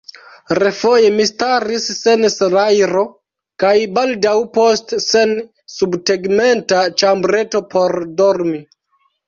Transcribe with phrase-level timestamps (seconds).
[0.59, 3.03] Refoje mi staris sen salajro,
[3.65, 5.37] kaj baldaŭ poste sen
[5.77, 8.67] subtegmenta ĉambreto por dormi.